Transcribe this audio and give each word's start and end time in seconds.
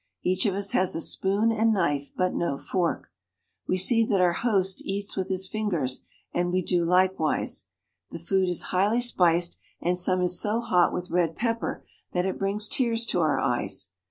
Each 0.23 0.47
of 0.47 0.55
us 0.55 0.71
has 0.71 0.95
a 0.95 0.99
spoon 0.99 1.51
and 1.51 1.71
knife, 1.71 2.09
but 2.17 2.33
no 2.33 2.57
fork. 2.57 3.11
We 3.67 3.77
see 3.77 4.03
that 4.05 4.19
our 4.19 4.33
host 4.33 4.81
eats 4.83 5.15
with 5.15 5.29
his 5.29 5.47
fingers, 5.47 6.01
and 6.33 6.51
we 6.51 6.63
do 6.63 6.83
likewise. 6.83 7.67
The 8.09 8.17
food 8.17 8.49
is 8.49 8.63
highly 8.73 9.01
spiced, 9.01 9.59
and 9.79 9.95
some 9.99 10.23
is 10.23 10.41
so 10.41 10.59
hot 10.59 10.91
with 10.91 11.11
red 11.11 11.35
pepper 11.35 11.85
that 12.13 12.25
it 12.25 12.39
brings 12.39 12.67
tears 12.67 13.05
to 13.05 13.19
our 13.19 13.37
eyes. 13.39 13.91